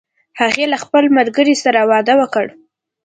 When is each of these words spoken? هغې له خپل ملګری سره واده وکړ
هغې 0.39 0.65
له 0.73 0.77
خپل 0.83 1.03
ملګری 1.17 1.55
سره 1.63 1.79
واده 1.91 2.13
وکړ 2.21 2.45